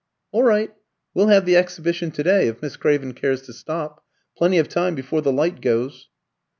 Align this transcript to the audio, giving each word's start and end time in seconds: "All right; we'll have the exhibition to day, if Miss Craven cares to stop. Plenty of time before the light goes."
"All 0.31 0.41
right; 0.41 0.73
we'll 1.13 1.27
have 1.27 1.45
the 1.45 1.55
exhibition 1.55 2.09
to 2.09 2.23
day, 2.23 2.47
if 2.47 2.59
Miss 2.59 2.75
Craven 2.75 3.13
cares 3.13 3.43
to 3.43 3.53
stop. 3.53 4.03
Plenty 4.35 4.57
of 4.57 4.67
time 4.67 4.95
before 4.95 5.21
the 5.21 5.31
light 5.31 5.61
goes." 5.61 6.09